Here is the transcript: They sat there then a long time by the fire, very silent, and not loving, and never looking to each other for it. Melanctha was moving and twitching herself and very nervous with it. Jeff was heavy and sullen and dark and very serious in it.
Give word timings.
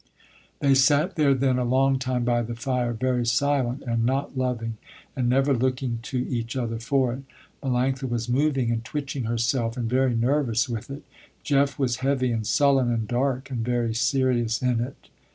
They 0.61 0.73
sat 0.73 1.13
there 1.13 1.35
then 1.35 1.59
a 1.59 1.63
long 1.63 1.99
time 1.99 2.23
by 2.23 2.41
the 2.41 2.55
fire, 2.55 2.91
very 2.91 3.23
silent, 3.23 3.83
and 3.85 4.03
not 4.03 4.35
loving, 4.35 4.77
and 5.15 5.29
never 5.29 5.53
looking 5.53 5.99
to 6.01 6.27
each 6.27 6.57
other 6.57 6.79
for 6.79 7.13
it. 7.13 7.21
Melanctha 7.61 8.09
was 8.09 8.27
moving 8.27 8.71
and 8.71 8.83
twitching 8.83 9.25
herself 9.25 9.77
and 9.77 9.87
very 9.87 10.15
nervous 10.15 10.67
with 10.67 10.89
it. 10.89 11.03
Jeff 11.43 11.77
was 11.77 11.97
heavy 11.97 12.31
and 12.31 12.47
sullen 12.47 12.89
and 12.89 13.07
dark 13.07 13.51
and 13.51 13.63
very 13.63 13.93
serious 13.93 14.59
in 14.63 14.79
it. 14.81 15.09